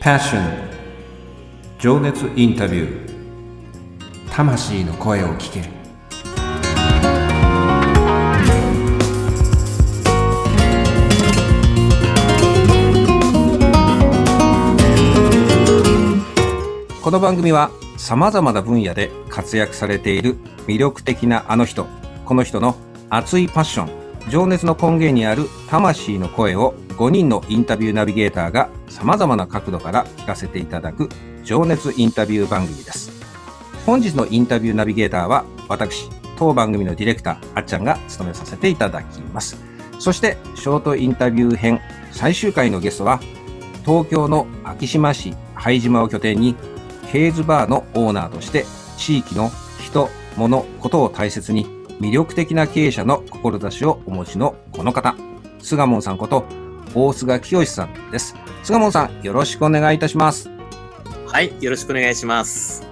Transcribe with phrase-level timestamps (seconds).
[0.00, 0.40] Passion.
[1.78, 4.30] 情熱インタビュー。
[4.30, 5.60] 魂の声を聞け。
[5.60, 5.66] る
[17.02, 20.36] この番組はさまざまな分野で活躍されている
[20.66, 21.86] 魅力的なあの人
[22.24, 22.74] この人の
[23.10, 23.99] 熱いパッション
[24.30, 31.08] 情熱の根源にある魂の声を5人のインタビューナビゲーターがさまざまな角度から聞かせていただく
[31.42, 33.10] 情熱インタビュー番組です。
[33.84, 39.56] 本日のインタビューナビゲーターは私当番組のディレクターあっちゃんが務めさせていただきます。
[39.98, 41.80] そしてショートインタビュー編
[42.12, 43.18] 最終回のゲストは
[43.84, 46.54] 東京の昭島市拝島を拠点に
[47.10, 48.64] ケーズバーのオーナーとして
[48.96, 49.50] 地域の
[49.82, 55.14] 人、物、ことを大切に魅力的な経営者の志をお持ちのこの方、
[55.58, 56.44] 菅門さんこと
[56.94, 58.34] 大菅清さんです。
[58.62, 60.50] 菅門さん、よろしくお願いいたします。
[61.26, 62.86] はい、よろしくお願いします。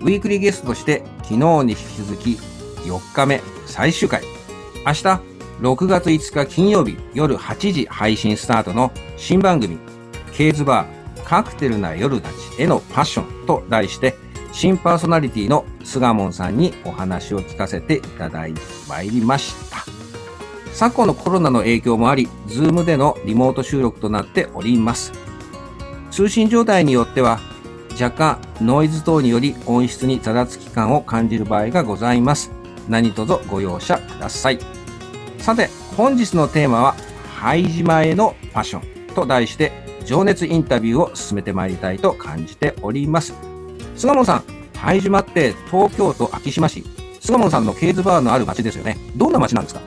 [0.00, 2.30] ウィークリーゲストとして昨日に引き続き
[2.88, 4.22] 4日目最終回。
[4.86, 5.20] 明日
[5.60, 9.78] 6月5日金曜日夜8時配信スタートの新番組、
[10.32, 14.16] ケーズバーカクテルな夜たちへのパッションと題して、
[14.52, 19.84] 新パーソナリティの菅門さんにお話を聞かせていただいてまいりました。
[20.72, 25.12] 昨今のコロナの影響もあり、ズームでのリモート収録となっております。
[26.10, 27.40] 通信状態によっては、
[28.00, 32.50] 若干ノイズ等により音質にざらつき感を感じる場合がございます。
[32.88, 34.58] 何卒ご容赦ください。
[35.38, 36.94] さて、本日のテーマは、
[37.36, 39.72] 拝島へのパッションと題して
[40.04, 43.49] 情熱インタビューを進めてまいりたいと感じております。
[44.00, 44.44] 菅門さん、
[44.78, 46.82] 拝島って東京都昭島市、
[47.20, 48.96] 菅門さんのケーズバーのある町ですよね。
[49.14, 49.82] どんな町なんですか？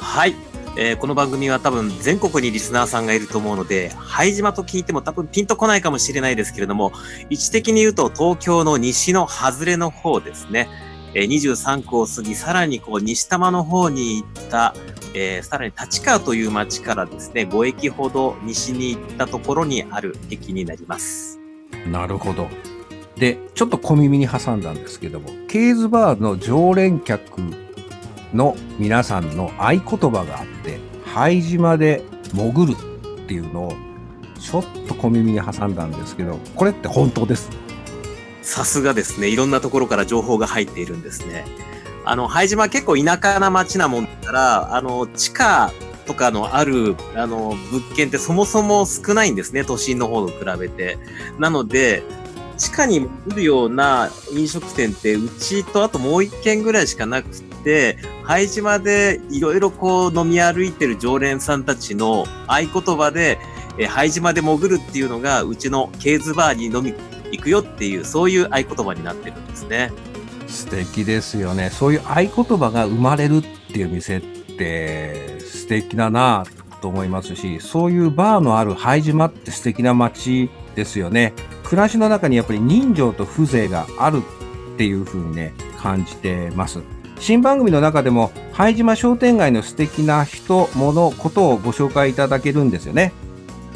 [0.00, 0.34] はい。
[0.76, 6.92] えー、この番組は多分全国にリスナーさんがいると思うので、拝島と聞いても多分ピンとこないかもしれないですけれども、
[7.30, 10.68] 位置的に言うと東京の西の外れの方ですね。
[11.14, 14.74] えー、23区を過ぎ、さらにこう西多摩の方に行った
[15.14, 21.40] えー、さらに立川という町からですね、5駅ほど西に行ったところにある駅になります。
[21.90, 22.46] なるほど。
[23.18, 27.40] で、ちょっと小耳に挟んだんですけども、ケーズバーの常連客
[28.32, 32.02] の皆さんの合言葉があって、灰島で
[32.32, 33.72] 潜るっていうのを、
[34.38, 37.50] ちょっと小耳に挟んだんですけど、これって本当です？
[38.42, 39.28] さすがですね。
[39.28, 41.44] いろんなところから情報が入っているんですね。
[42.04, 45.72] あの、拝島結構田舎な町なもんだから、あの、地下
[46.06, 50.98] とかのある、あの、物件ってそもそも少ないんですね、都心の方と比べて。
[51.38, 52.02] なので、
[52.58, 63.38] 地下に来るような飲食店って、うちとあともう一軒ぐらいしかなくて、拝島でいろいろこう飲み歩いてる常連さんたちの合言葉で、
[63.78, 66.92] え拝島で潜るっていうのが、うちのケーズバーに飲み
[67.30, 69.92] 行くよっていう、そういう合言葉になってるんですね。
[70.48, 71.70] 素敵ですよね。
[71.70, 73.42] そういう合言葉が生まれるっ
[73.72, 76.44] ていう店って素敵だな
[76.80, 81.34] と思いますし、そういうバーのある拝島って素敵な街ですよね。
[81.68, 84.22] 暮らしの中にやっぱり人情と風情がある
[84.74, 86.80] っていう風にね、感じてます。
[87.20, 93.12] 新番組の中でも、拝島商店街の素敵な人、物、ことをご紹介いただけるんですよね。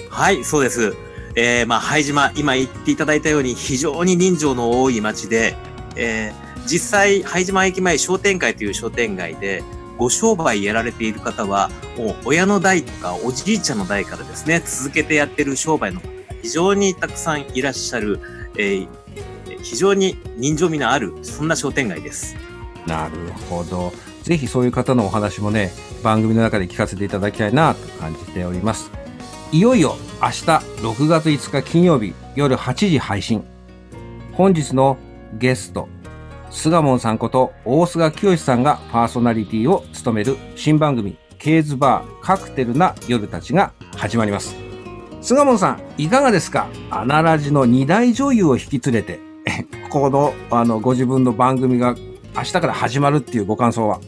[0.08, 0.94] はい、そうです。
[1.34, 5.54] えー、まあ、拝島、今言っていただいたように非常に人情の多い街で、
[5.94, 9.62] えー実際、拝島駅前商店街という商店街で、
[9.98, 18.20] ご商売やられている方は、もう親の代とかおじいちゃんの代からですね、続けてやってる商売の方非常にたくさんいらっしゃる、
[18.58, 18.88] えー、
[19.62, 22.36] 非常に人情味のある、そんな商店街です。
[22.86, 23.16] なる
[23.48, 23.92] ほど。
[24.22, 25.72] ぜひそういう方のお話もね、
[26.02, 28.90] 番組の中で聞かせていただきたいなと感じております。
[29.52, 33.44] いよいよ明日6月5日金曜日夜8時配信。
[34.32, 34.96] 本日の
[35.38, 35.88] ゲスト、
[36.50, 44.61] 菅門さんこと大菅清さんがパーソナリティを務める新番組ケーズバーカクテルな夜たちが始まります。
[45.22, 46.66] 菅門さん、いかがですか？
[46.90, 49.20] アナラジの二大女優を引き連れて、
[49.88, 51.94] この、あの、ご自分の番組が
[52.34, 54.00] 明日から始まるっていうご感想は？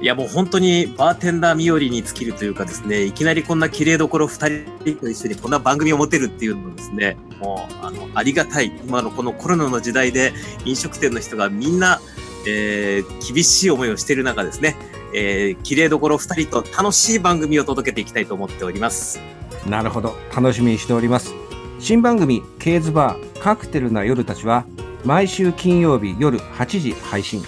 [0.00, 10.32] いやもう本当にバーテンダー日和に尽きるというかですね、いきなりこんな綺麗どころ2人と一緒にこんな番組を持てるっていうのもですね、もうあのありがたい、今のこのコロナの時代で
[10.64, 12.00] 飲食店の人がみんな、
[12.46, 14.76] えー、厳しい思いをしている中ですね、
[15.12, 19.20] えー、綺麗どころ2人と楽しい番組を届けていきたいと思っております。
[19.66, 21.34] なるほど、楽しみにしております。
[21.78, 24.64] 新番組、ケーズバーカクテルな夜たちは、
[25.04, 27.40] 毎週金曜日夜8時配信。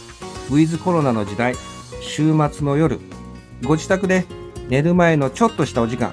[0.50, 1.54] ウィズコロナの時代、
[2.00, 3.00] 週末の夜、
[3.62, 4.26] ご自宅で
[4.68, 6.12] 寝る前のちょっとしたお時間、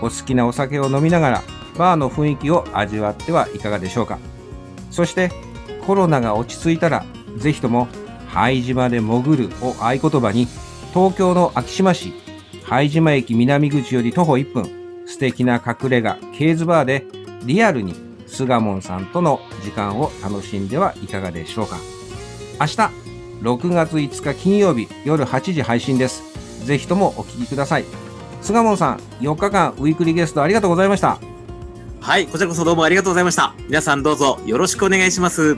[0.00, 1.42] お好きなお酒を飲みながら、
[1.76, 4.18] バーの雰囲気を味わってはいかがでしょうか。
[4.90, 5.30] そして
[5.86, 7.04] コロナが落ち着いたら、
[7.36, 7.88] ぜひとも
[8.28, 10.48] 拝島で潜るを合言葉に、
[10.92, 12.12] 東京の昭島市、
[12.64, 17.06] 拝島駅南口より徒歩1分、素敵な隠れ家、ケーズバーで
[17.44, 17.94] リアルに
[18.26, 21.78] 菅門さんとの時間を楽しんではいかがでしょうか。
[22.60, 22.76] 明日、
[23.42, 26.22] 6月5日金曜日夜8時配信です。
[26.66, 27.84] ぜひともお聞きください。
[28.42, 31.18] 菅門さん、4日間ウィークリーゲストありがとうございました。
[32.00, 33.54] はい、こちらこそどうもありがとうございました。
[33.68, 35.56] 皆さんどうぞよろしくお願いします。